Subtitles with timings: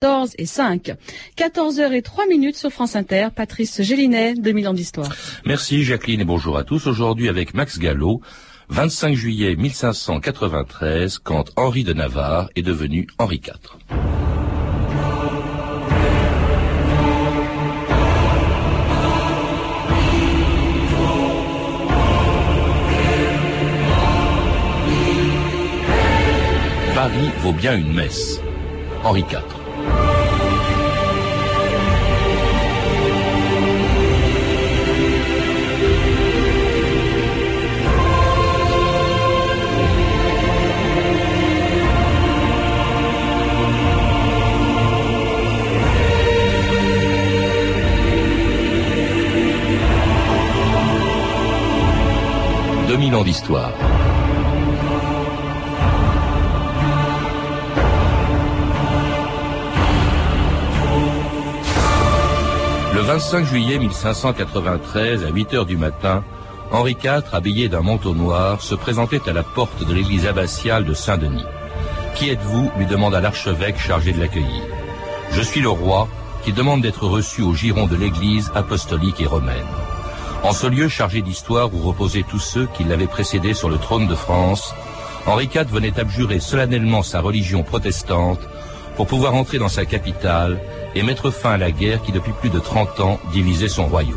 [0.00, 0.92] 14 et 5.
[1.36, 3.30] 14h et 3 minutes sur France Inter.
[3.34, 5.08] Patrice Gélinet, 2000 ans d'histoire.
[5.44, 6.86] Merci Jacqueline et bonjour à tous.
[6.86, 8.20] Aujourd'hui avec Max Gallo,
[8.68, 13.54] 25 juillet 1593, quand Henri de Navarre est devenu Henri IV.
[26.94, 28.40] Paris vaut bien une messe.
[29.02, 29.57] Henri IV.
[52.98, 53.70] Ans d'histoire.
[62.92, 66.24] Le 25 juillet 1593, à 8 heures du matin,
[66.72, 70.92] Henri IV, habillé d'un manteau noir, se présentait à la porte de l'église abbatiale de
[70.92, 71.46] Saint-Denis.
[72.16, 72.72] Qui êtes-vous?
[72.76, 74.62] lui demanda l'archevêque chargé de l'accueillir.
[75.30, 76.08] Je suis le roi
[76.42, 79.87] qui demande d'être reçu au giron de l'église apostolique et romaine.
[80.42, 84.06] En ce lieu chargé d'histoire où reposaient tous ceux qui l'avaient précédé sur le trône
[84.06, 84.72] de France,
[85.26, 88.40] Henri IV venait abjurer solennellement sa religion protestante
[88.96, 90.58] pour pouvoir entrer dans sa capitale
[90.94, 94.16] et mettre fin à la guerre qui depuis plus de 30 ans divisait son royaume.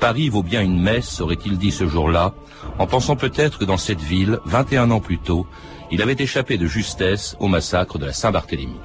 [0.00, 2.32] Paris vaut bien une messe, aurait-il dit ce jour-là,
[2.78, 5.46] en pensant peut-être que dans cette ville, 21 ans plus tôt,
[5.90, 8.80] il avait échappé de justesse au massacre de la Saint-Barthélemy.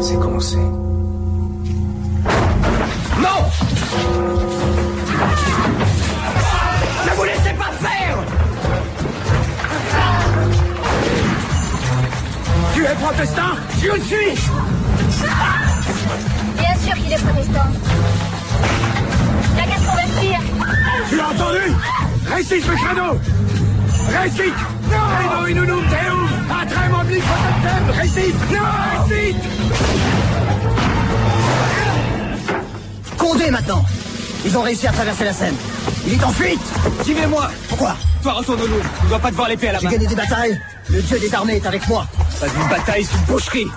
[0.00, 0.58] C'est commencé.
[12.94, 13.52] Protestant
[13.82, 14.34] Je le suis!
[16.58, 17.68] Bien sûr qu'il est protestant.
[19.54, 20.40] Il a qu'à se convertir.
[21.08, 21.74] Tu l'as entendu?
[22.34, 23.18] Récite le credo
[24.22, 24.54] Récite!
[24.90, 27.24] Credo inunum teum Atrem oblique
[28.00, 28.34] Récite!
[28.52, 28.58] Non!
[29.08, 29.36] Récite!
[33.18, 33.84] Condé maintenant.
[34.44, 35.54] Ils ont réussi à traverser la Seine.
[36.06, 36.60] Il est en fuite.
[37.04, 37.96] Suivez-moi Pourquoi?
[38.22, 38.84] Toi retourne au Louvre.
[39.02, 39.90] Tu dois pas te voir l'épée à la main.
[39.90, 40.58] J'ai gagné des batailles.
[40.88, 42.06] Le dieu des armées est avec moi.
[42.40, 43.70] Pas une bataille, c'est une boucherie.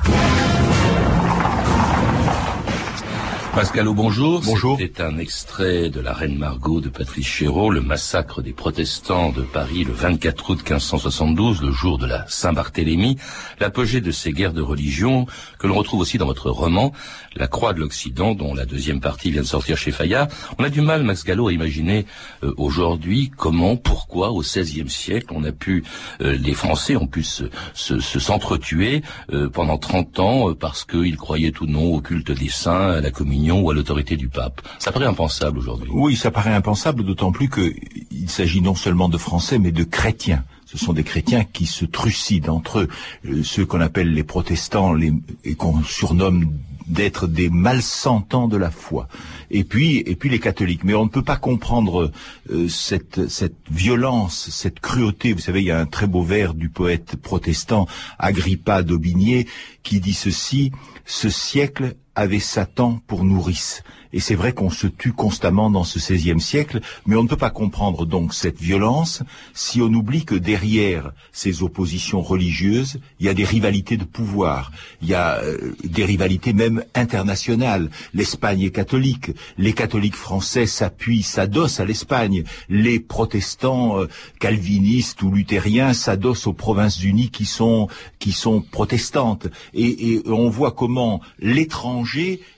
[3.56, 4.42] Pascal, bonjour.
[4.44, 4.80] Bonjour.
[4.80, 9.44] C'était un extrait de La Reine Margot de Patrice Chéreau, le massacre des protestants de
[9.44, 13.16] Paris le 24 août 1572, le jour de la Saint-Barthélemy,
[13.60, 15.28] l'apogée de ces guerres de religion
[15.60, 16.94] que l'on retrouve aussi dans votre roman,
[17.36, 20.30] La Croix de l'Occident, dont la deuxième partie vient de sortir chez Fayard.
[20.58, 22.08] On a du mal, Max Gallo, à imaginer
[22.42, 25.84] euh, aujourd'hui comment, pourquoi, au XVIe siècle, on a pu,
[26.22, 27.44] euh, les Français ont pu se,
[27.76, 32.94] se, s'entretuer euh, pendant 30 ans parce qu'ils croyaient ou non au culte des saints,
[32.94, 34.62] à la communion ou à l'autorité du pape.
[34.80, 35.90] Ça paraît impensable aujourd'hui.
[35.92, 40.44] Oui, ça paraît impensable, d'autant plus qu'il s'agit non seulement de Français, mais de chrétiens.
[40.66, 42.88] Ce sont des chrétiens qui se trucident entre eux,
[43.28, 46.52] euh, ceux qu'on appelle les protestants les, et qu'on surnomme
[46.88, 49.08] d'être des malsentants de la foi.
[49.52, 50.84] Et puis, et puis les catholiques.
[50.84, 52.12] Mais on ne peut pas comprendre
[52.52, 55.34] euh, cette, cette violence, cette cruauté.
[55.34, 57.88] Vous savez, il y a un très beau vers du poète protestant
[58.20, 59.48] Agrippa d'Aubigné
[59.84, 60.72] qui dit ceci
[61.06, 63.84] ce siècle avait Satan pour nourrice.
[64.16, 67.36] Et c'est vrai qu'on se tue constamment dans ce XVIe siècle, mais on ne peut
[67.36, 69.24] pas comprendre donc cette violence
[69.56, 74.72] si on oublie que derrière ces oppositions religieuses, il y a des rivalités de pouvoir,
[75.02, 77.90] il y a euh, des rivalités même internationales.
[78.14, 84.08] L'Espagne est catholique, les catholiques français s'appuient, s'adossent à l'Espagne, les protestants euh,
[84.40, 87.88] calvinistes ou luthériens s'adossent aux provinces unies qui sont
[88.20, 89.48] qui sont protestantes.
[89.74, 92.03] Et, et on voit comment l'étranger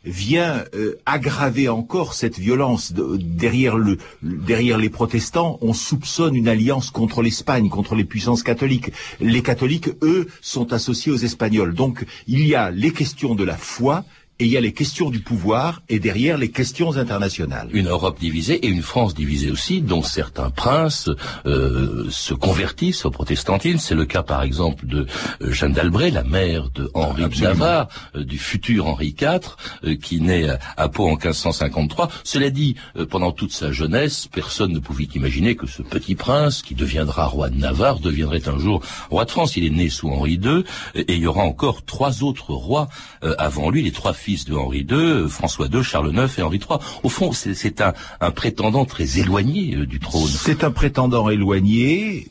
[0.03, 3.77] vient euh, aggraver encore cette violence derrière
[4.21, 8.91] derrière les protestants, on soupçonne une alliance contre l'Espagne, contre les puissances catholiques.
[9.19, 11.73] Les catholiques, eux, sont associés aux Espagnols.
[11.73, 14.05] Donc il y a les questions de la foi
[14.39, 17.69] et il y a les questions du pouvoir et derrière les questions internationales.
[17.71, 21.09] Une Europe divisée et une France divisée aussi, dont certains princes
[21.45, 23.79] euh, se convertissent au protestantisme.
[23.79, 25.07] C'est le cas par exemple de
[25.41, 30.19] euh, Jeanne d'Albret, la mère de Henri de Navarre, euh, du futur Henri IV, qui
[30.19, 32.09] naît à Pau en 1553.
[32.23, 32.75] Cela dit,
[33.09, 37.49] pendant toute sa jeunesse, personne ne pouvait imaginer que ce petit prince, qui deviendra roi
[37.49, 39.55] de Navarre, deviendrait un jour roi de France.
[39.55, 40.63] Il est né sous Henri II,
[40.95, 42.89] et il y aura encore trois autres rois
[43.21, 46.79] avant lui, les trois fils de Henri II, François II, Charles IX et Henri III.
[47.03, 50.27] Au fond, c'est un, un, prétendant très éloigné euh, du trône.
[50.27, 52.27] C'est un prétendant éloigné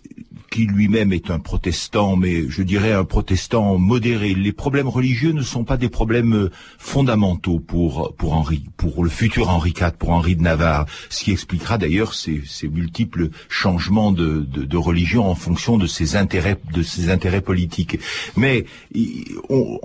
[0.55, 4.35] qui lui-même est un protestant, mais je dirais un protestant modéré.
[4.35, 9.11] Les problèmes religieux ne sont pas des problèmes euh, fondamentaux pour pour Henri, pour le
[9.11, 14.47] futur Henri IV, pour Henri de Navarre, ce qui expliquera d'ailleurs ces, multiples changements de,
[14.49, 17.99] de, de, religion en fonction de ses intérêts de ses intérêts politiques.
[18.37, 18.65] Mais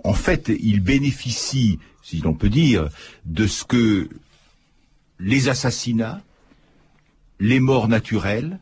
[0.04, 2.89] en fait, il bénéficie, si l'on peut dire,
[3.25, 4.07] de ce que
[5.19, 6.21] les assassinats,
[7.39, 8.60] les morts naturelles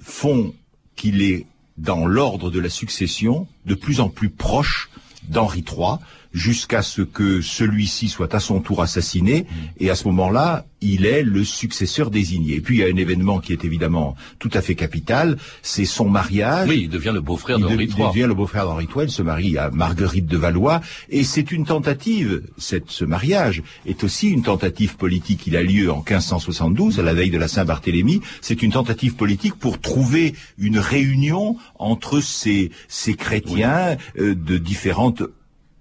[0.00, 0.54] font
[1.00, 1.46] qu'il est
[1.78, 4.90] dans l'ordre de la succession de plus en plus proche
[5.28, 5.96] d'Henri III,
[6.32, 9.46] jusqu'à ce que celui-ci soit à son tour assassiné,
[9.78, 12.56] et à ce moment-là, il est le successeur désigné.
[12.56, 15.84] Et puis il y a un événement qui est évidemment tout à fait capital, c'est
[15.84, 16.68] son mariage.
[16.68, 17.94] Oui, il devient le beau-frère d'Henri III.
[17.98, 20.80] Il devient le beau-frère d'Henri III, il se marie à Marguerite de Valois,
[21.10, 25.46] et c'est une tentative, cette, ce mariage est aussi une tentative politique.
[25.46, 29.54] Il a lieu en 1572, à la veille de la Saint-Barthélemy, c'est une tentative politique
[29.54, 35.22] pour trouver une réunion entre ces, ces chrétiens euh, de différentes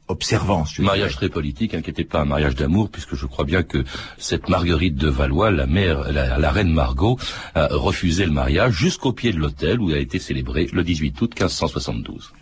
[0.10, 0.78] observance.
[0.80, 3.84] Mariage très politique, inquiétez pas, un mariage d'amour, puisque je crois bien que
[4.18, 7.18] cette Marguerite de Valois, la mère, la, reine Margot,
[7.56, 11.22] a refusé le mariage jusqu'au pied de l'hôtel où il a été célébré le 18
[11.22, 12.34] août 1572.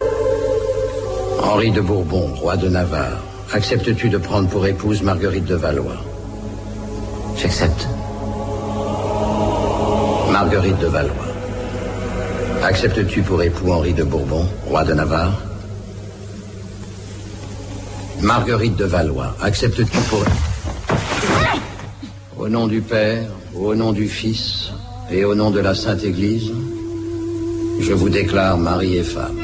[1.44, 3.22] Henri de Bourbon, roi de Navarre,
[3.54, 6.04] acceptes-tu de prendre pour épouse Marguerite de Valois?
[7.38, 7.88] J'accepte.
[10.32, 11.14] Marguerite de Valois.
[12.64, 15.42] Acceptes-tu pour époux Henri de Bourbon, roi de Navarre?
[18.22, 20.24] Marguerite de Valois, acceptes-tu pour...
[22.38, 24.72] Au nom du Père, au nom du Fils
[25.12, 26.52] et au nom de la Sainte Église,
[27.80, 29.38] je vous déclare mari et femme.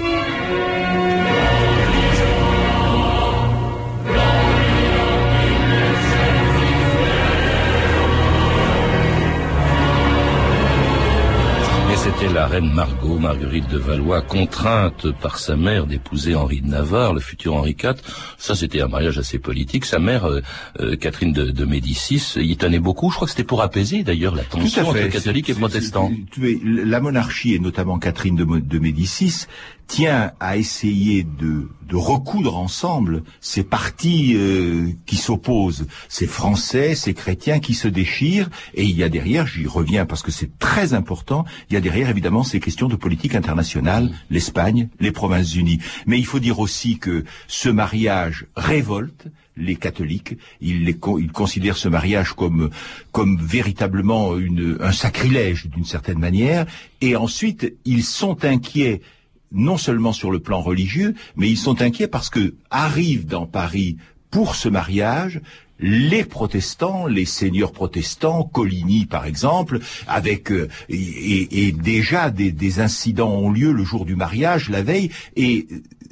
[12.32, 17.20] La reine Margot, Marguerite de Valois, contrainte par sa mère d'épouser Henri de Navarre, le
[17.20, 17.96] futur Henri IV.
[18.38, 19.86] Ça, c'était un mariage assez politique.
[19.86, 20.42] Sa mère, euh,
[20.80, 23.10] euh, Catherine de, Médicis, y tenait beaucoup.
[23.10, 26.12] Je crois que c'était pour apaiser d'ailleurs la tension entre catholiques et protestants.
[26.64, 29.48] La monarchie, et notamment Catherine de, de Médicis,
[29.88, 37.14] tient à essayer de, de recoudre ensemble ces partis euh, qui s'opposent, ces Français, ces
[37.14, 40.94] chrétiens qui se déchirent, et il y a derrière, j'y reviens parce que c'est très
[40.94, 45.80] important, il y a derrière évidemment ces questions de politique internationale, l'Espagne, les Provinces-Unies.
[46.08, 50.36] Mais il faut dire aussi que ce mariage révolte, les catholiques.
[50.62, 52.72] Ils, les, ils, considèrent ce mariage comme,
[53.12, 56.66] comme véritablement une, un sacrilège d'une certaine manière.
[57.02, 59.02] Et ensuite, ils sont inquiets
[59.54, 63.98] non seulement sur le plan religieux, mais ils sont inquiets parce que arrivent dans Paris
[64.32, 65.42] pour ce mariage
[65.80, 73.32] les protestants, les seigneurs protestants, Coligny par exemple, avec euh, et, déjà des, des, incidents
[73.32, 75.68] ont lieu le jour du mariage, la veille, et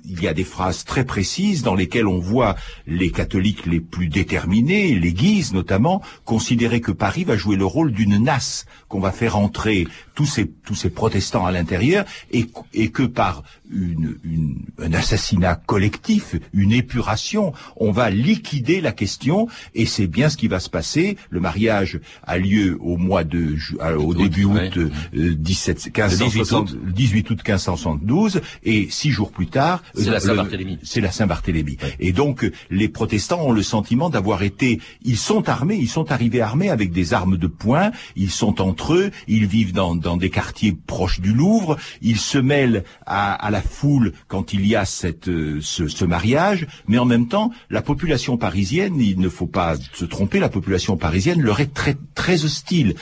[0.06, 2.56] il y a des phrases très précises dans lesquelles on voit
[2.88, 7.92] les catholiques les plus déterminés, les Guises notamment, considérer que Paris va jouer le rôle
[7.92, 9.88] d'une nasse, qu'on va faire entrer
[10.22, 12.46] tous ces, tous ces protestants à l'intérieur, et,
[12.76, 13.42] et, que par
[13.74, 20.30] une, une, un assassinat collectif, une épuration, on va liquider la question, et c'est bien
[20.30, 21.18] ce qui va se passer.
[21.32, 23.56] Le mariage a lieu au mois de,
[23.98, 24.78] au début août,
[25.12, 30.78] 17, 1560, 18 août 1572, et six jours plus tard, c'est la Saint-Barthélemy.
[30.84, 31.78] C'est la Saint-Barthélemy.
[32.00, 36.42] Et donc, les protestants ont le sentiment d'avoir été, ils sont armés, ils sont arrivés
[36.42, 40.30] armés avec des armes de poing, ils sont entre eux, ils vivent dans, dans des
[40.30, 44.86] quartiers proches du Louvre, ils se mêlent à, à la foule quand il y a
[44.86, 49.48] cette, euh, ce, ce, mariage, mais en même temps, la population parisienne, il ne faut
[49.48, 52.96] pas se tromper, la population parisienne leur est très, très hostile.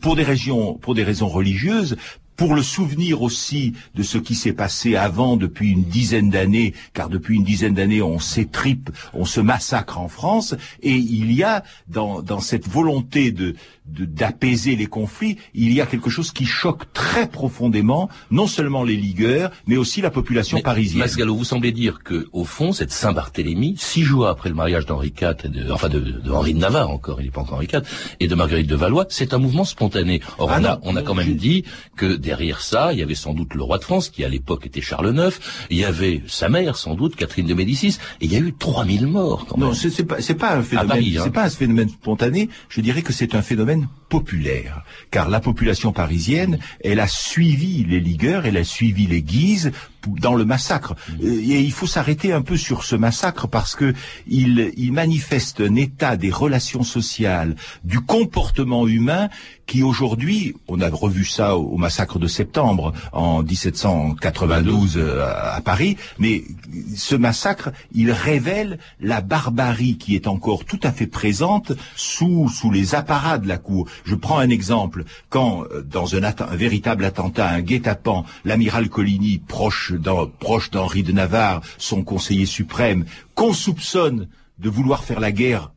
[0.00, 1.96] Pour des régions, pour des raisons religieuses,
[2.36, 7.08] pour le souvenir aussi de ce qui s'est passé avant depuis une dizaine d'années, car
[7.08, 11.62] depuis une dizaine d'années on s'étripe, on se massacre en France, et il y a
[11.88, 13.54] dans, dans cette volonté de
[13.86, 18.96] d'apaiser les conflits, il y a quelque chose qui choque très profondément, non seulement les
[18.96, 21.00] ligueurs, mais aussi la population parisienne.
[21.00, 25.12] Masgallo, vous semblez dire que, au fond, cette Saint-Barthélemy, six jours après le mariage d'Henri
[25.20, 27.82] IV, de, enfin de, de, Henri de Navarre encore, il n'est pas encore Henri IV,
[28.20, 30.20] et de Marguerite de Valois, c'est un mouvement spontané.
[30.38, 31.64] Or, ah on, a, on a quand même dit
[31.96, 34.66] que derrière ça, il y avait sans doute le roi de France, qui à l'époque
[34.66, 35.38] était Charles IX,
[35.68, 38.54] il y avait sa mère, sans doute, Catherine de Médicis, et il y a eu
[38.54, 39.68] 3000 morts quand même.
[39.68, 41.28] Non, c'est pas, pas un phénomène, c'est hein.
[41.28, 43.73] pas un phénomène spontané, je dirais que c'est un phénomène
[44.08, 49.72] populaire, car la population parisienne, elle a suivi les ligueurs, elle a suivi les Guises
[50.08, 50.94] dans le massacre.
[51.22, 53.94] Euh, Et il faut s'arrêter un peu sur ce massacre parce que
[54.26, 59.28] il, il manifeste un état des relations sociales, du comportement humain
[59.66, 65.96] qui aujourd'hui, on a revu ça au, massacre de septembre en 1792 euh, à Paris,
[66.18, 66.44] mais
[66.94, 72.70] ce massacre, il révèle la barbarie qui est encore tout à fait présente sous sous
[72.70, 73.88] les apparats de la cour.
[74.04, 76.20] Je prends un exemple quand euh, dans un,
[76.52, 79.92] véritable attentat, un guet-apens, l'amiral Coligny, proche
[80.38, 85.73] proche d'Henri de Navarre, son conseiller suprême, qu'on soupçonne de vouloir faire la guerre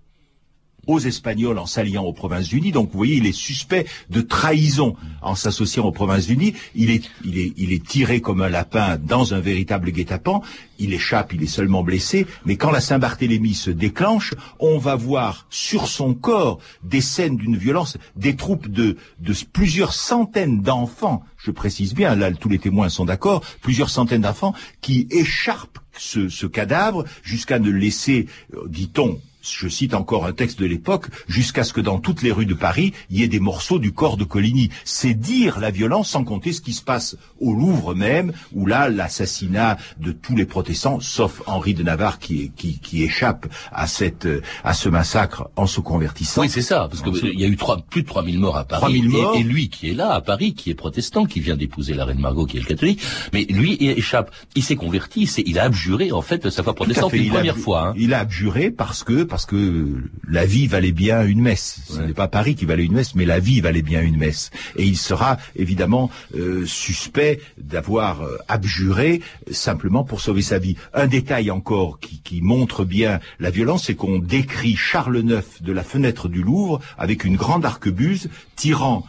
[0.87, 2.71] aux Espagnols en s'alliant aux Provinces-Unies.
[2.71, 6.53] Donc, vous voyez, il est suspect de trahison en s'associant aux Provinces-Unies.
[6.75, 10.41] Il est, tiré comme un lapin dans un véritable guet-apens.
[10.79, 12.25] Il échappe, il est seulement blessé.
[12.45, 17.57] Mais quand la Saint-Barthélemy se déclenche, on va voir sur son corps des scènes d'une
[17.57, 21.23] violence, des troupes de, de plusieurs centaines d'enfants.
[21.37, 26.29] Je précise bien, là, tous les témoins sont d'accord, plusieurs centaines d'enfants qui écharpent ce,
[26.29, 31.63] ce cadavre jusqu'à ne laisser, euh, dit-on, je cite encore un texte de l'époque, jusqu'à
[31.63, 34.17] ce que dans toutes les rues de Paris, il y ait des morceaux du corps
[34.17, 34.69] de Coligny.
[34.83, 38.89] C'est dire la violence sans compter ce qui se passe au Louvre même, où là,
[38.89, 44.27] l'assassinat de tous les protestants, sauf Henri de Navarre qui, qui, qui échappe à, cette,
[44.63, 46.41] à ce massacre en se convertissant.
[46.41, 48.81] Oui, c'est ça, parce qu'il y a eu trois, plus de 3000 morts à Paris.
[48.81, 49.35] 3000 morts.
[49.35, 52.05] Et, et lui qui est là, à Paris, qui est protestant, qui vient d'épouser la
[52.05, 53.01] reine Margot, qui est le catholique,
[53.33, 54.31] mais lui il échappe.
[54.55, 57.89] Il s'est converti, il, a abjuré, en fait, sa foi protestante une première fois.
[57.89, 57.93] Hein.
[57.97, 61.79] Il a abjuré parce que parce que la vie valait bien une messe.
[61.89, 64.51] Ce n'est pas Paris qui valait une messe, mais la vie valait bien une messe.
[64.75, 70.75] Et il sera évidemment euh, suspect d'avoir euh, abjuré simplement pour sauver sa vie.
[70.93, 75.71] Un détail encore qui, qui montre bien la violence, c'est qu'on décrit Charles IX de
[75.71, 79.05] la fenêtre du Louvre avec une grande arquebuse tirant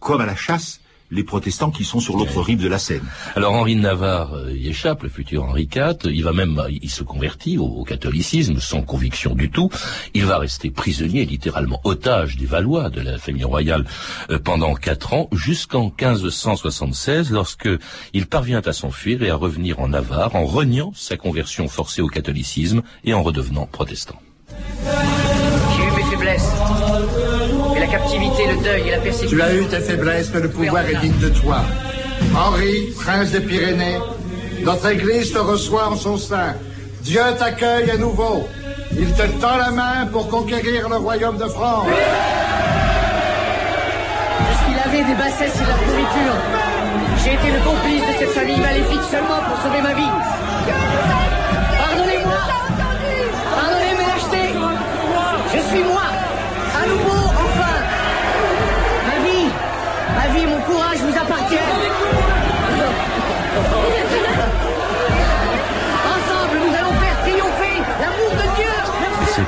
[0.00, 3.04] comme à la chasse les protestants qui sont sur l'autre rive de la Seine.
[3.36, 6.10] Alors Henri de Navarre euh, y échappe, le futur Henri IV.
[6.12, 9.70] Il va même, euh, il se convertit au, catholicisme sans conviction du tout.
[10.14, 13.84] Il va rester prisonnier, littéralement otage des Valois, de la famille royale,
[14.30, 17.68] euh, pendant quatre ans, jusqu'en 1576, lorsque
[18.12, 22.08] il parvient à s'enfuir et à revenir en Navarre en reniant sa conversion forcée au
[22.08, 24.23] catholicisme et en redevenant protestant.
[27.98, 29.36] Captivité, le deuil et la persécution.
[29.36, 31.58] Tu as eu tes faiblesses, mais le pouvoir est digne de toi.
[32.36, 34.00] Henri, prince des Pyrénées,
[34.64, 36.54] notre Église te reçoit en son sein.
[37.02, 38.48] Dieu t'accueille à nouveau.
[38.98, 41.86] Il te tend la main pour conquérir le royaume de France.
[44.48, 46.36] Je suis lavé des bassesses et de la pourriture.
[47.22, 51.33] J'ai été le complice de cette famille maléfique seulement pour sauver ma vie.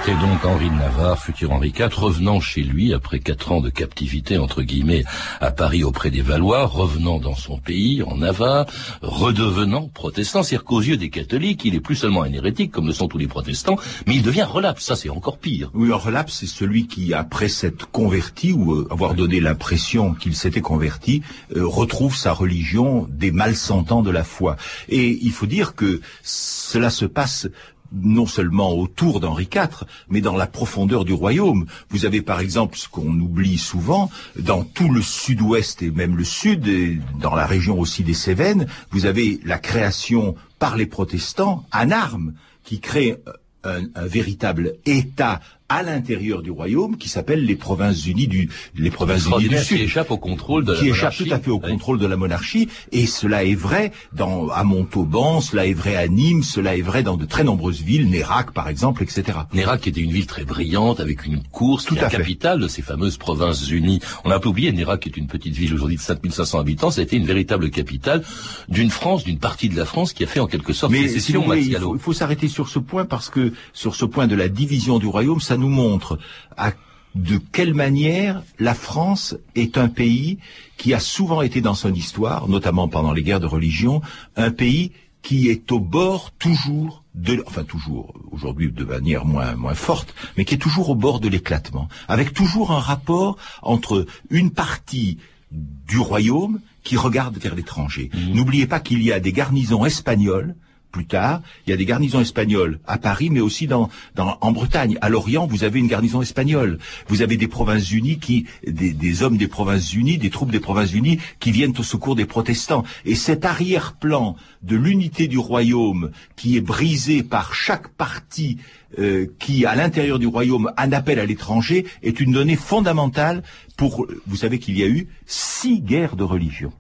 [0.07, 3.71] C'était donc Henri de Navarre, futur Henri IV, revenant chez lui après quatre ans de
[3.71, 5.03] captivité, entre guillemets,
[5.41, 8.67] à Paris auprès des Valois, revenant dans son pays, en Navarre,
[9.03, 10.45] redevenant protestant.
[10.45, 13.19] C'est-à-dire qu'aux yeux des catholiques, il est plus seulement un hérétique, comme le sont tous
[13.19, 14.85] les protestants, mais il devient relapse.
[14.85, 15.73] Ça, c'est encore pire.
[15.75, 20.37] Oui, un relapse, c'est celui qui, après s'être converti ou euh, avoir donné l'impression qu'il
[20.37, 21.23] s'était converti,
[21.57, 24.57] euh, retrouve sa religion des malsentants de la foi.
[24.89, 27.49] Et il faut dire que cela se passe
[27.93, 31.67] non seulement autour d'Henri IV, mais dans la profondeur du royaume.
[31.91, 36.25] Vous avez par exemple ce qu'on oublie souvent, dans tout le sud-ouest et même le
[36.25, 41.67] sud, et dans la région aussi des Cévennes, vous avez la création par les protestants
[41.73, 43.17] en armes, qui crée
[43.65, 48.91] un, un véritable État à l'intérieur du royaume qui s'appelle les provinces unies du les
[48.91, 51.25] provinces unies du sud qui échappe au contrôle de la qui échappe monarchie.
[51.29, 51.71] tout à fait au Oui.
[51.73, 56.07] contrôle de la monarchie et cela est vrai dans à Montauban cela est vrai à
[56.09, 59.89] Nîmes cela est vrai dans de très nombreuses villes Nérac par exemple etc Nérac qui
[59.89, 62.19] était une ville très brillante avec une course, Tout la à fait.
[62.19, 64.01] capitale de ces fameuses provinces unies.
[64.25, 66.91] On a un peu oublié, Nérac qui est une petite ville aujourd'hui de 5500 habitants,
[66.91, 68.23] ça a été une véritable capitale
[68.69, 71.15] d'une France, d'une partie de la France qui a fait en quelque sorte Mais si
[71.15, 74.35] sécession, voulez, il faut, faut s'arrêter sur ce point parce que sur ce point de
[74.37, 76.19] la division du royaume, ça nous montre
[76.57, 76.73] à
[77.15, 80.39] de quelle manière la France est un pays
[80.77, 84.03] qui a souvent été dans son histoire, notamment pendant les guerres de religion,
[84.37, 89.75] un pays qui est au bord toujours de, enfin toujours, aujourd'hui de manière moins, moins
[89.75, 94.51] forte, mais qui est toujours au bord de l'éclatement, avec toujours un rapport entre une
[94.51, 95.19] partie
[95.51, 98.11] du royaume qui regarde vers l'étranger.
[98.35, 100.55] N'oubliez pas qu'il y a des garnisons espagnoles
[100.97, 103.69] plus tard, il y a des garnisons espagnoles à Paris, mais aussi
[104.17, 104.97] en Bretagne.
[105.03, 106.79] À Lorient, vous avez une garnison espagnole.
[107.09, 110.95] Vous avez des provinces unies qui, des, hommes des provinces unies, des troupes des provinces
[110.95, 112.83] unies qui viennent au secours des protestants.
[113.05, 118.57] Et cet arrière-plan de l'unité du royaume qui est brisé par chaque parti
[118.99, 123.43] euh, qui, à l'intérieur du royaume, en appelle à l'étranger, est une donnée fondamentale
[123.77, 124.07] pour.
[124.27, 126.73] Vous savez qu'il y a eu six guerres de religion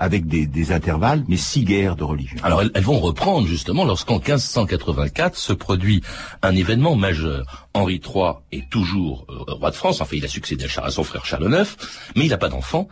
[0.00, 2.38] avec des, intervalles, mais six guerres de religion.
[2.42, 6.02] Alors elles, elles vont reprendre justement lorsqu'en 1584 se produit
[6.42, 7.68] un événement majeur.
[7.72, 11.24] Henri III est toujours euh, roi de France, enfin il a succédé à son frère
[11.24, 11.76] Charles IX,
[12.16, 12.88] mais il n'a pas d'enfant,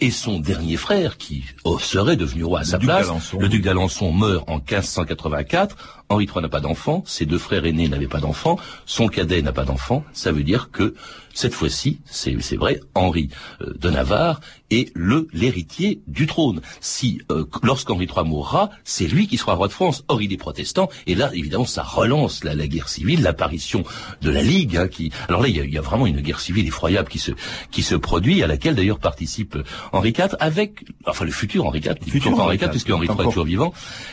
[0.00, 3.08] et son dernier frère, qui oh, serait devenu roi à sa place,
[3.38, 5.76] le duc d'Alençon meurt en 1584,
[6.08, 9.52] Henri III n'a pas d'enfant, ses deux frères aînés n'avaient pas d'enfant, son cadet n'a
[9.52, 10.94] pas d'enfant, ça veut dire que
[11.34, 16.60] cette fois-ci, c'est vrai, Henri euh, de Navarre est le l'héritier du trône.
[16.80, 20.04] Si euh, lorsqu'Henri III mourra, c'est lui qui sera roi de France.
[20.08, 23.84] Or il est protestant, et là évidemment ça relance la, la guerre civile, l'apparition
[24.22, 24.76] de la Ligue.
[24.76, 27.08] Hein, qui alors là il y, a, il y, a, vraiment une guerre civile effroyable
[27.08, 27.32] qui se
[27.70, 29.58] qui se produit, à laquelle d'ailleurs participe
[29.92, 33.20] Henri IV avec enfin le futur Henri IV, le futur Henri IV, puisque Henri III
[33.20, 33.72] est toujours vivant.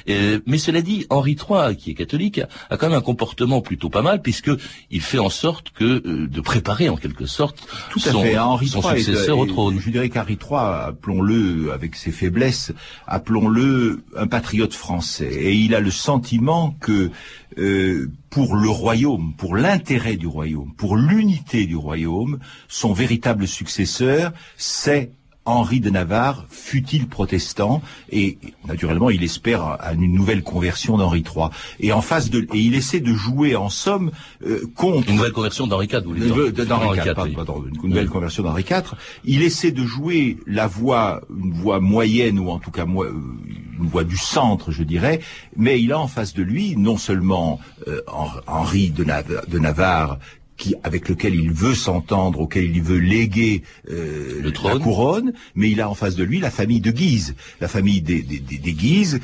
[0.10, 3.90] Euh, mais cela dit, Henri III qui est catholique a quand même un comportement plutôt
[3.90, 4.52] pas mal puisque
[4.92, 8.38] il fait en sorte que euh, de préparer en quelque sorte Tout à son, fait.
[8.38, 9.80] Henri son III successeur est, au trône.
[9.80, 12.72] Je dirais qu'Henri III, appelons-le avec ses faiblesses,
[13.08, 15.32] appelons-le un patriote français.
[15.32, 17.12] Et il a le sentiment que
[17.58, 24.34] euh, pour le royaume, pour l'intérêt du royaume, pour l'unité du royaume, son véritable successeur,
[24.56, 25.12] c'est
[25.50, 28.38] Henri de Navarre, fut-il protestant, et
[28.68, 31.48] naturellement il espère à une nouvelle conversion d'Henri III.
[31.80, 34.12] Et en face de, et il essaie de jouer en somme
[34.46, 37.32] euh, contre une nouvelle conversion d'Henri IV, vous voulez dire d'Henri IV, oui.
[37.34, 38.12] pardon, une nouvelle oui.
[38.12, 38.94] conversion d'Henri IV.
[39.26, 44.04] Il essaie de jouer la voix, une voix moyenne ou en tout cas une voix
[44.04, 45.20] du centre, je dirais,
[45.56, 48.02] mais il a en face de lui non seulement euh,
[48.46, 50.20] Henri de, Nav de Navarre
[50.60, 55.72] qui, avec lequel il veut s'entendre, auquel il veut léguer euh, le la couronne, mais
[55.72, 58.60] il a en face de lui la famille de Guise, la famille des, des, des,
[58.60, 59.22] des Guises,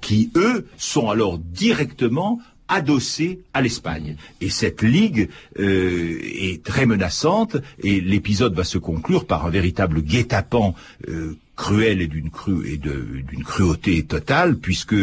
[0.00, 4.16] qui eux sont alors directement adossés à l'Espagne.
[4.40, 5.28] Et cette ligue
[5.58, 10.74] euh, est très menaçante, et l'épisode va se conclure par un véritable guet-apens
[11.08, 14.94] euh, cruel et d'une cru et d'une cruauté totale, puisque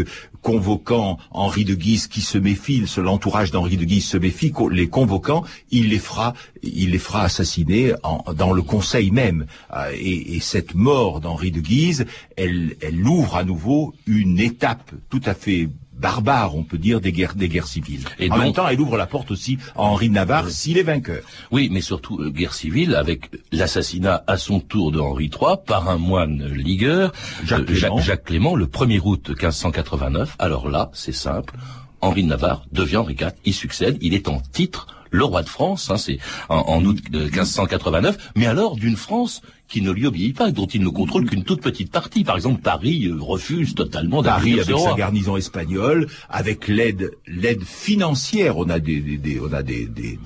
[0.41, 5.43] convoquant Henri de Guise qui se méfie, l'entourage d'Henri de Guise se méfie, les convoquant,
[5.71, 7.93] il les fera, il les fera assassiner
[8.35, 9.47] dans le Conseil même.
[9.93, 12.05] Et, et cette mort d'Henri de Guise,
[12.37, 12.75] elle
[13.07, 15.69] ouvre à nouveau une étape tout à fait
[16.03, 18.03] barbare, on peut dire, des guerres, des guerres civiles.
[18.19, 20.77] Et en donc, même temps, elle ouvre la porte aussi à Henri de Navarre, s'il
[20.77, 21.23] est vainqueur.
[21.49, 25.89] Oui, mais surtout euh, guerre civile avec l'assassinat à son tour de Henri III par
[25.89, 27.13] un moine ligueur,
[27.45, 30.35] Jacques, euh, Jacques, Jacques Clément, le 1er août 1589.
[30.39, 31.55] Alors là, c'est simple,
[32.01, 35.49] Henri de Navarre devient Henri IV, il succède, il est en titre le roi de
[35.49, 36.17] France, hein, c'est
[36.49, 40.81] en, en, août 1589, mais alors d'une France qui ne lui obéit pas, dont il
[40.81, 42.23] ne contrôle qu'une toute petite partie.
[42.23, 48.57] Par exemple, Paris euh, refuse totalement Paris avec sa garnison espagnole, avec l'aide l'aide financière.
[48.57, 50.19] On a des, des, des on a des, des,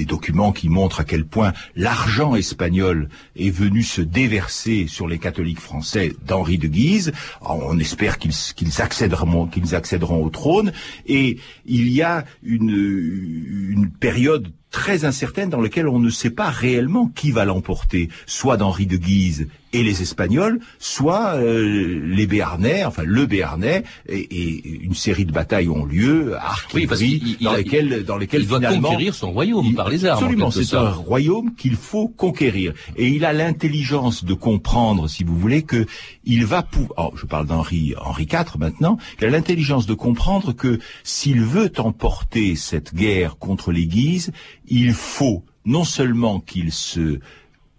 [0.00, 5.18] des, documents qui montrent à quel point l'argent espagnol est venu se déverser sur les
[5.18, 7.12] catholiques français d'Henri de Guise.
[7.40, 10.72] On espère qu'ils accéderont au trône.
[11.06, 17.10] Et il y a une période très incertaine dans laquelle on ne sait pas réellement
[17.14, 23.02] qui va l'emporter, soit d'Henri de Guise et les Espagnols, soit euh, les Béarnais, enfin
[23.04, 26.34] le Béarnais, et, et, une série de batailles ont lieu,
[26.74, 29.88] oui, parce il, dans, lesquelles, dans lesquelles il doit finalement conquérir son royaume il, par
[29.88, 30.24] les armes.
[30.24, 35.38] Absolument, c'est un royaume qu'il faut conquérir, et il a l'intelligence de comprendre, si vous
[35.38, 35.86] voulez, que
[36.24, 37.10] il va pouvoir.
[37.12, 38.98] Oh, je parle d'Henri Henri IV maintenant.
[39.20, 44.32] Il a l'intelligence de comprendre que s'il veut emporter cette guerre contre les Guises,
[44.70, 47.20] il faut non seulement qu'il se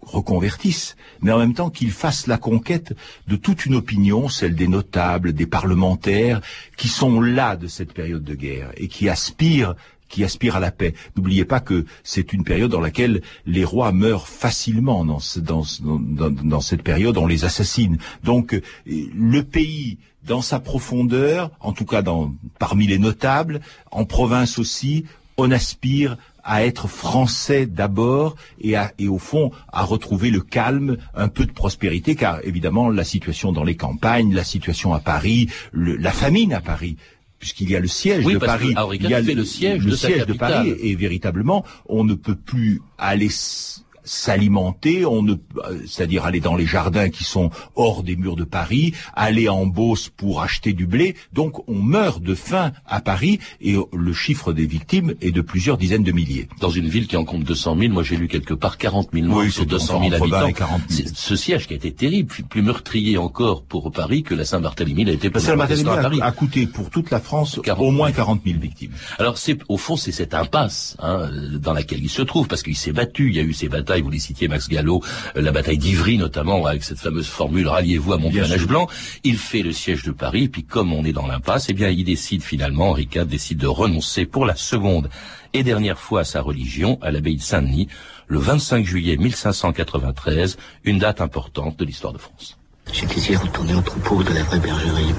[0.02, 2.94] reconvertisse, mais en même temps qu'il fasse la conquête
[3.28, 6.40] de toute une opinion, celle des notables, des parlementaires,
[6.76, 9.74] qui sont là de cette période de guerre et qui aspirent
[10.08, 10.92] qui aspirent à la paix.
[11.16, 15.06] N'oubliez pas que c'est une période dans laquelle les rois meurent facilement.
[15.06, 15.20] Dans,
[15.80, 17.96] dans, cette période, on les assassine.
[18.22, 22.04] Donc, le pays, dans sa profondeur, en tout cas
[22.58, 25.06] parmi les notables, en province aussi,
[25.38, 30.96] on aspire à être français d'abord et, à, et au fond à retrouver le calme,
[31.14, 35.48] un peu de prospérité, car évidemment la situation dans les campagnes, la situation à Paris,
[35.72, 36.96] le, la famine à Paris,
[37.38, 39.90] puisqu'il y a le siège oui, de Paris, il y a le, le siège, le
[39.90, 43.28] de, siège de Paris, et véritablement on ne peut plus aller
[44.04, 45.34] s'alimenter, on ne,
[45.86, 50.08] c'est-à-dire aller dans les jardins qui sont hors des murs de Paris, aller en Beauce
[50.08, 51.16] pour acheter du blé.
[51.32, 55.76] Donc on meurt de faim à Paris et le chiffre des victimes est de plusieurs
[55.78, 56.48] dizaines de milliers.
[56.60, 59.26] Dans une ville qui en compte 200 000, moi j'ai lu quelque part 40 000
[59.26, 60.46] morts Oui, sur c'est 200 000 entre 20 habitants.
[60.48, 61.08] et 40 000.
[61.08, 65.04] C'est- Ce siège qui a été terrible, plus, meurtrier encore pour Paris que la Saint-Barthélemy
[65.04, 66.20] l'a été pour La Saint-Barthélemy protestants à Paris.
[66.22, 68.92] a, coûté pour toute la France 40 au moins 40 000 victimes.
[69.18, 71.28] Alors c'est au fond c'est cette impasse hein,
[71.60, 73.28] dans laquelle il se trouve parce qu'il s'est battu.
[73.30, 75.02] Il y a eu ces batailles, vous les citiez Max Gallo,
[75.36, 78.66] euh, la bataille d'Ivry notamment avec cette fameuse formule ralliez-vous à mon sûr.
[78.66, 78.88] blanc.
[79.24, 82.04] Il fait le siège de Paris puis comme on est dans l'impasse, eh bien il
[82.04, 85.10] décide finalement Henri IV décide de renoncer pour la seconde
[85.52, 87.88] et dernière fois à sa religion à l'abbaye de Saint-Denis
[88.32, 92.56] le 25 juillet 1593, une date importante de l'histoire de France.
[92.90, 95.14] Je désire retourner au troupeau de la vraie bergerie,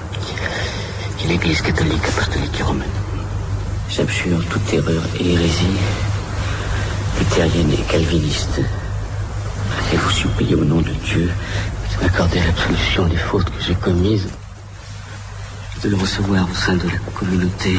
[1.18, 2.90] qui est l'église catholique apostolique et romaine.
[3.90, 5.78] J'abjure toute erreur et hérésie,
[7.20, 8.62] luthérienne et calviniste.
[9.94, 14.30] Et vous supplie au nom de Dieu de m'accorder l'absolution des fautes que j'ai commises,
[15.84, 17.78] de le recevoir au sein de la communauté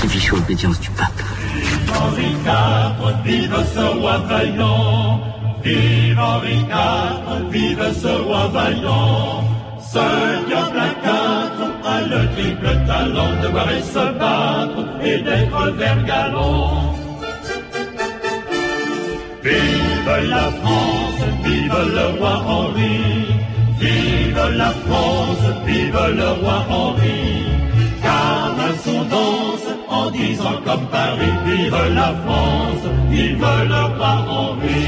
[0.00, 1.22] qui vit sous l'obédience du pape?
[1.94, 5.20] Henri IV, vive ce roi vaillant.
[5.64, 9.44] Vive Henri IV, vive ce roi vaillant.
[12.00, 16.94] Le triple talent de voir et se battre et d'être vert galant.
[19.42, 23.26] Vive la France, vive le roi Henri.
[23.80, 27.44] Vive la France, vive le roi Henri.
[28.02, 34.84] Car son danse en disant comme Paris, vive la France, vive le roi Henri.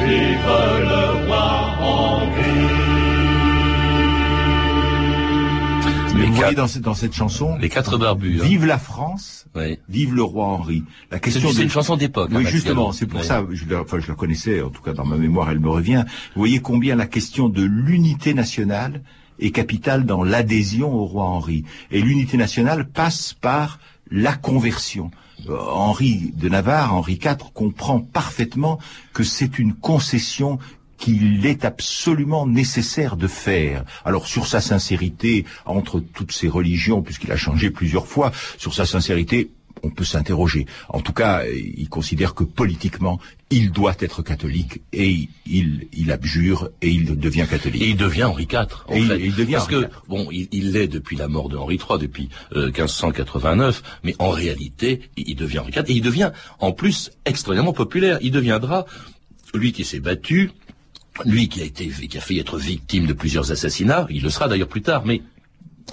[0.00, 0.54] Vive
[0.90, 1.46] le roi
[1.80, 2.89] Henri.
[6.20, 8.40] Les vous voyez dans, cette- dans cette chanson, Les quatre barbus.
[8.40, 8.44] hein.
[8.44, 9.78] vive la France, Oui.
[9.88, 10.84] vive le roi Henri.
[11.10, 12.28] La C'est question c'est de- une chanson d'époque.
[12.32, 13.26] hein, Oui, Max justement, c'est pour Oui.
[13.26, 15.68] ça, je la, enfin, je la connaissais, en tout cas dans ma mémoire, elle me
[15.70, 16.04] revient.
[16.34, 19.02] Vous voyez combien la question de l'unité nationale
[19.38, 21.64] est capitale dans l'adhésion au roi Henri.
[21.90, 23.78] Et l'unité nationale passe par
[24.10, 25.10] la conversion.
[25.48, 28.78] Euh, Henri de Navarre, Henri IV, comprend parfaitement
[29.14, 30.58] que c'est une concession
[31.00, 33.84] qu'il est absolument nécessaire de faire.
[34.04, 38.86] Alors sur sa sincérité entre toutes ces religions, puisqu'il a changé plusieurs fois, sur sa
[38.86, 39.50] sincérité,
[39.82, 40.66] on peut s'interroger.
[40.90, 43.18] En tout cas, euh, il considère que politiquement,
[43.50, 47.80] il doit être catholique et il, il abjure et il devient catholique.
[47.80, 49.20] Et il devient Henri IV, en Et fait.
[49.20, 52.28] il devient Parce Henri que, bon, il l'est depuis la mort de Henri III, depuis
[52.52, 57.10] euh, 1589, mais en réalité, il il devient Henri IV, et il devient, en plus,
[57.24, 58.18] extrêmement populaire.
[58.20, 58.84] Il deviendra,
[59.54, 60.50] lui qui s'est battu,
[61.24, 64.48] lui qui a été, qui a failli être victime de plusieurs assassinats, il le sera
[64.48, 65.22] d'ailleurs plus tard, mais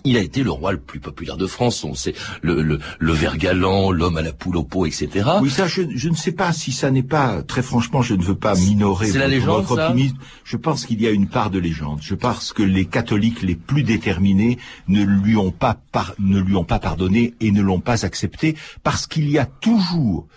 [0.04, 1.84] il a été le roi le plus populaire de France.
[1.84, 2.14] On sait
[2.44, 5.28] le, le, le ver galant, l'homme à la poule au pot, etc.
[5.42, 8.22] Oui, ça, je, je ne sais pas si ça n'est pas, très franchement, je ne
[8.24, 10.18] veux pas minorer C'est la votre, légende, votre ça optimisme.
[10.44, 12.00] Je pense qu'il y a une part de légende.
[12.04, 16.56] Je pense que les catholiques les plus déterminés ne lui ont pas, par- ne lui
[16.56, 20.28] ont pas pardonné et ne l'ont pas accepté parce qu'il y a toujours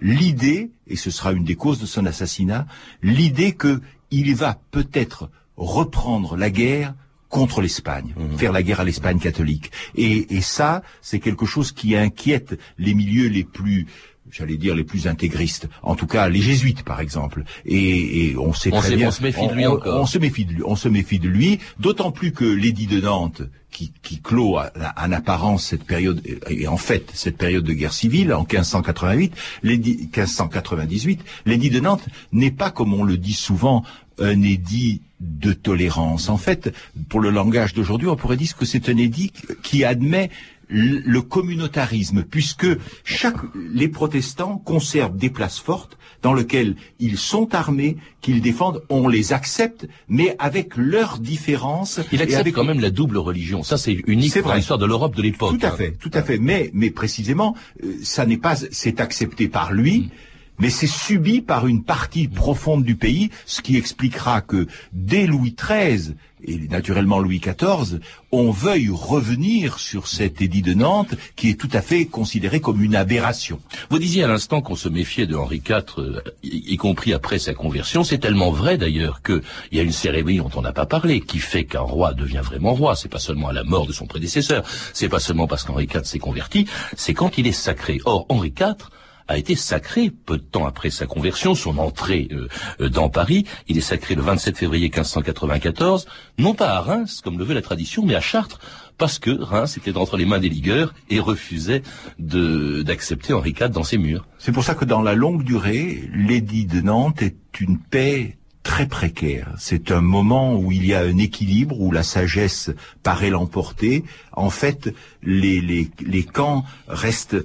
[0.00, 2.66] l'idée, et ce sera une des causes de son assassinat,
[3.02, 6.94] l'idée que il va peut-être reprendre la guerre
[7.28, 9.70] contre l'Espagne, faire la guerre à l'Espagne catholique.
[9.94, 13.86] Et, et ça, c'est quelque chose qui inquiète les milieux les plus
[14.30, 17.44] j'allais dire les plus intégristes, en tout cas les jésuites par exemple.
[17.66, 20.00] Et, et on sait On très sait- bien, on se méfie de lui on- encore.
[20.00, 23.00] on se méfie de lui, on se méfie de lui, d'autant plus que l'édit de
[23.00, 27.64] Nantes, qui, qui clôt à- à- en apparence cette période, et en fait cette période
[27.64, 33.16] de guerre civile en 1588, l'édit 1598, l'édit de Nantes n'est pas comme on le
[33.18, 33.84] dit souvent
[34.20, 36.28] un édit de tolérance.
[36.28, 36.72] En fait,
[37.08, 40.30] pour le langage d'aujourd'hui, on pourrait dire que c'est un édit qui admet
[40.68, 42.66] le communautarisme, puisque
[43.04, 43.36] chaque,
[43.72, 49.32] les protestants conservent des places fortes dans lesquelles ils sont armés, qu'ils défendent, on les
[49.32, 52.00] accepte, mais avec leurs différences.
[52.12, 53.62] Il et accepte avec quand même la double religion.
[53.62, 55.58] Ça, c'est unique pour l'histoire de l'Europe de l'époque.
[55.58, 55.76] tout à hein.
[55.76, 56.38] fait, tout à fait.
[56.38, 57.54] Mais, mais précisément,
[57.84, 60.10] euh, ça n'est pas, c'est accepté par lui.
[60.58, 65.54] Mais c'est subi par une partie profonde du pays, ce qui expliquera que dès Louis
[65.56, 68.00] XIII et naturellement Louis XIV,
[68.32, 72.82] on veuille revenir sur cet édit de Nantes qui est tout à fait considéré comme
[72.82, 73.60] une aberration.
[73.90, 77.54] Vous disiez à l'instant qu'on se méfiait de Henri IV, euh, y, compris après sa
[77.54, 78.04] conversion.
[78.04, 79.42] C'est tellement vrai d'ailleurs qu'il
[79.72, 82.74] y a une cérémonie dont on n'a pas parlé, qui fait qu'un roi devient vraiment
[82.74, 82.96] roi.
[82.96, 86.04] C'est pas seulement à la mort de son prédécesseur, c'est pas seulement parce qu'Henri IV
[86.04, 86.66] s'est converti,
[86.96, 88.00] c'est quand il est sacré.
[88.04, 88.90] Or, Henri IV
[89.28, 92.48] a été sacré peu de temps après sa conversion, son entrée euh,
[92.80, 93.44] euh, dans Paris.
[93.68, 96.06] Il est sacré le 27 février 1594,
[96.38, 98.58] non pas à Reims, comme le veut la tradition, mais à Chartres,
[98.96, 101.82] parce que Reims était entre les mains des ligueurs et refusait
[102.18, 104.26] d'accepter Henri IV dans ses murs.
[104.38, 108.86] C'est pour ça que dans la longue durée, l'édit de Nantes est une paix très
[108.86, 109.54] précaire.
[109.56, 112.70] C'est un moment où il y a un équilibre, où la sagesse
[113.02, 114.04] paraît l'emporter.
[114.32, 117.36] En fait, les, les, les camps restent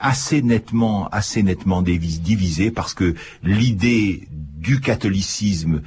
[0.00, 5.82] assez nettement, assez nettement divisés parce que l'idée du catholicisme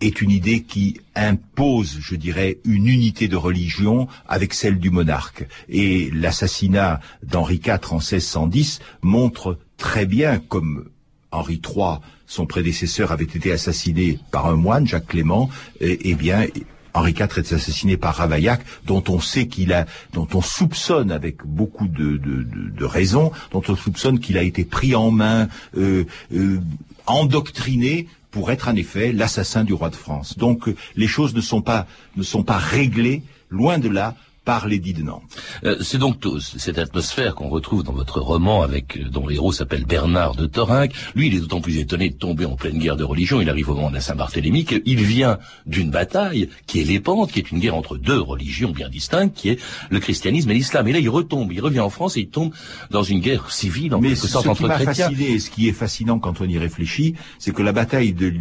[0.00, 5.46] est une idée qui impose, je dirais, une unité de religion avec celle du monarque.
[5.68, 10.90] Et l'assassinat d'Henri IV en 1610 montre très bien, comme
[11.30, 15.48] Henri III, son prédécesseur, avait été assassiné par un moine, Jacques Clément,
[15.80, 16.46] eh, eh bien,
[16.94, 21.44] Henri IV est assassiné par Ravaillac, dont on sait qu'il a, dont on soupçonne avec
[21.44, 26.04] beaucoup de, de, de, raisons, dont on soupçonne qu'il a été pris en main, euh,
[26.32, 26.60] euh,
[27.06, 30.38] endoctriné pour être en effet l'assassin du roi de France.
[30.38, 34.68] Donc euh, les choses ne sont pas ne sont pas réglées, loin de là, par
[34.68, 35.22] l'édit de Nantes.
[35.64, 39.52] Euh, c'est donc cette atmosphère qu'on retrouve dans votre roman avec euh, dont le héros
[39.52, 40.92] s'appelle Bernard de Thorinck.
[41.14, 43.40] Lui, il est d'autant plus étonné de tomber en pleine guerre de religion.
[43.40, 47.38] Il arrive au moment de la Saint-Barthélemy qu'il vient d'une bataille qui est l'épante, qui
[47.38, 50.86] est une guerre entre deux religions bien distinctes, qui est le christianisme et l'islam.
[50.88, 52.52] Et là, il retombe, il revient en France et il tombe
[52.90, 55.08] dans une guerre civile en Mais quelque sorte ce qui entre chrétiens.
[55.08, 58.34] Fasciné, ce qui est fascinant quand on y réfléchit, c'est que la bataille de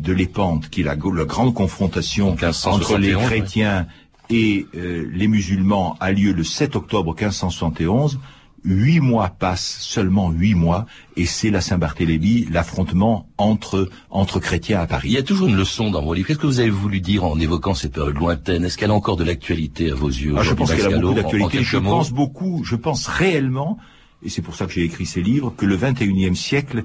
[0.00, 3.86] de l'épante, qui est la, grande confrontation entre les chrétiens
[4.30, 8.18] et euh, les musulmans a lieu le 7 octobre 1571.
[8.62, 10.84] Huit mois passent, seulement huit mois,
[11.16, 15.08] et c'est la Saint-Barthélemy, l'affrontement entre entre chrétiens à Paris.
[15.08, 16.28] Il y a toujours une leçon dans vos livres.
[16.28, 18.66] Qu'est-ce que vous avez voulu dire en évoquant cette période lointaine?
[18.66, 21.14] Est-ce qu'elle a encore de l'actualité à vos yeux ah, Je pense qu'elle a beaucoup
[21.14, 21.62] d'actualité.
[21.62, 23.78] Je pense beaucoup, je pense réellement,
[24.22, 26.84] et c'est pour ça que j'ai écrit ces livres, que le 21e siècle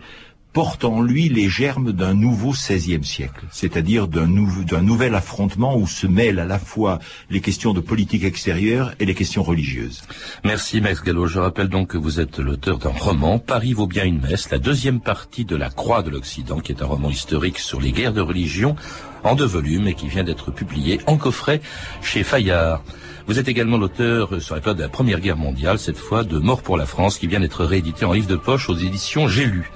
[0.55, 6.07] porte en lui les germes d'un nouveau XVIe siècle, c'est-à-dire d'un nouvel affrontement où se
[6.07, 10.03] mêlent à la fois les questions de politique extérieure et les questions religieuses.
[10.45, 11.27] Merci Max Gallo.
[11.27, 14.57] Je rappelle donc que vous êtes l'auteur d'un roman, Paris vaut bien une messe, la
[14.57, 18.13] deuxième partie de La Croix de l'Occident, qui est un roman historique sur les guerres
[18.13, 18.77] de religion
[19.25, 21.59] en deux volumes et qui vient d'être publié en coffret
[22.01, 22.81] chez Fayard.
[23.27, 26.37] Vous êtes également l'auteur sur la période de la Première Guerre mondiale, cette fois de
[26.37, 29.47] Mort pour la France, qui vient d'être réédité en livre de poche aux éditions J'ai
[29.47, 29.69] lu.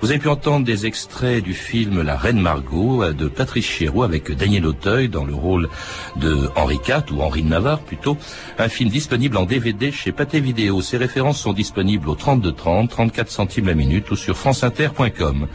[0.00, 4.02] Vous avez pu entendre des extraits du film La Reine Margot euh, de Patrice Chéreau
[4.02, 5.68] avec Daniel Auteuil dans le rôle
[6.16, 8.16] de Henri IV ou Henri de Navarre plutôt.
[8.58, 10.80] Un film disponible en DVD chez Pathé Vidéo.
[10.80, 15.46] Ces références sont disponibles au 32 30, 34 centimes la minute ou sur franceinter.com.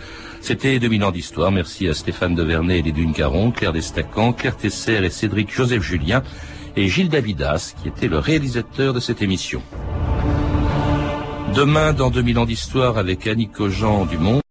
[0.41, 1.51] C'était 2000 ans d'histoire.
[1.51, 6.21] Merci à Stéphane Devernay et les Caron, Claire Destacan, Claire Tesser et Cédric Joseph Julien
[6.75, 9.63] et Gilles Davidas qui était le réalisateur de cette émission.
[11.55, 14.44] Demain, dans 2000 ans d'histoire, avec Annie Cogent du Monde.